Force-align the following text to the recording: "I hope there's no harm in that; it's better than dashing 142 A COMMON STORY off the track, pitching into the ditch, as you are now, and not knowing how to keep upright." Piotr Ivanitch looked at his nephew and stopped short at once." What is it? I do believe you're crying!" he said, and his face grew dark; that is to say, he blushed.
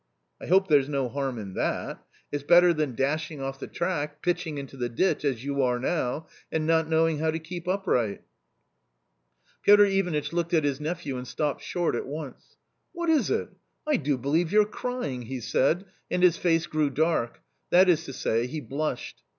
"I 0.41 0.47
hope 0.47 0.67
there's 0.67 0.89
no 0.89 1.09
harm 1.09 1.37
in 1.37 1.53
that; 1.53 2.03
it's 2.31 2.41
better 2.41 2.73
than 2.73 2.95
dashing 2.95 3.37
142 3.37 3.39
A 3.43 3.45
COMMON 3.45 3.75
STORY 3.75 4.01
off 4.01 4.09
the 4.09 4.09
track, 4.09 4.21
pitching 4.23 4.57
into 4.57 4.75
the 4.75 4.89
ditch, 4.89 5.23
as 5.23 5.43
you 5.45 5.61
are 5.61 5.77
now, 5.77 6.25
and 6.51 6.65
not 6.65 6.89
knowing 6.89 7.19
how 7.19 7.29
to 7.29 7.37
keep 7.37 7.67
upright." 7.67 8.23
Piotr 9.63 9.83
Ivanitch 9.85 10.33
looked 10.33 10.55
at 10.55 10.63
his 10.63 10.81
nephew 10.81 11.17
and 11.19 11.27
stopped 11.27 11.61
short 11.61 11.93
at 11.93 12.07
once." 12.07 12.57
What 12.93 13.11
is 13.11 13.29
it? 13.29 13.49
I 13.85 13.97
do 13.97 14.17
believe 14.17 14.51
you're 14.51 14.65
crying!" 14.65 15.21
he 15.27 15.39
said, 15.39 15.85
and 16.09 16.23
his 16.23 16.35
face 16.37 16.65
grew 16.65 16.89
dark; 16.89 17.43
that 17.69 17.87
is 17.87 18.03
to 18.05 18.13
say, 18.13 18.47
he 18.47 18.59
blushed. 18.59 19.21